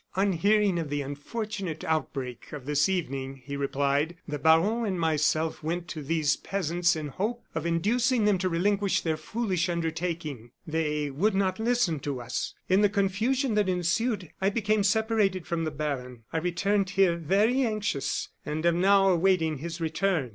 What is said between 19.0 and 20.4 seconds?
awaiting his return."